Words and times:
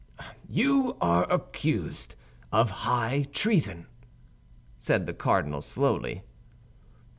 "You 0.49 0.97
are 0.99 1.31
accused 1.31 2.15
of 2.51 2.71
high 2.89 3.27
treason," 3.31 3.85
said 4.75 5.05
the 5.05 5.13
cardinal, 5.13 5.61
slowly. 5.61 6.23